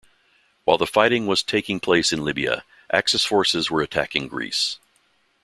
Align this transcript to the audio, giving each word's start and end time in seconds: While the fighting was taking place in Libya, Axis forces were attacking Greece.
While 0.63 0.79
the 0.79 0.87
fighting 0.87 1.27
was 1.27 1.43
taking 1.43 1.79
place 1.79 2.11
in 2.11 2.23
Libya, 2.23 2.63
Axis 2.91 3.23
forces 3.23 3.69
were 3.69 3.83
attacking 3.83 4.29
Greece. 4.29 4.79